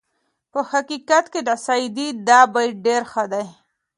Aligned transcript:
په 0.51 0.59
حقیقت 0.71 1.25
کې 1.33 1.41
د 1.47 1.49
سعدي 1.65 2.07
دا 2.27 2.41
بیت 2.53 2.73
ډېر 2.85 3.01
ښه 3.11 3.23
دی. 3.31 3.45